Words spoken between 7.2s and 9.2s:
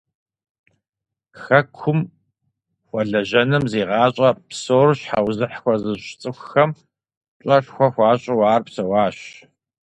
пщӀэшхуэ хуащӀу ар псэуащ.